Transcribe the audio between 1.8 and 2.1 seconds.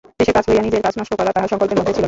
ছিল না।